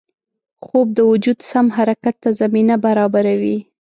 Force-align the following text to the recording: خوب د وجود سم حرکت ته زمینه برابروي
خوب 0.65 0.87
د 0.97 0.99
وجود 1.11 1.37
سم 1.51 1.65
حرکت 1.77 2.15
ته 2.23 2.29
زمینه 2.41 2.75
برابروي 2.85 3.57